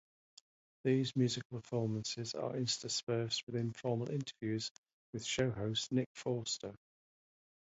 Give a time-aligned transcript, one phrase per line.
[0.83, 4.71] These musical performances are interspersed with informal interviews
[5.13, 6.73] with show host Nick Forster.